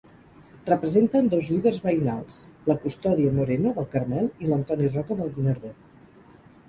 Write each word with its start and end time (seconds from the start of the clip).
Representen 0.69 1.27
dos 1.33 1.49
líders 1.51 1.77
veïnals: 1.83 2.39
la 2.71 2.77
Custòdia 2.85 3.35
Moreno 3.41 3.75
del 3.79 3.87
Carmel 3.93 4.31
i 4.47 4.51
l’Antoni 4.51 4.93
Roca 4.97 5.19
del 5.21 5.31
Guinardó. 5.37 5.75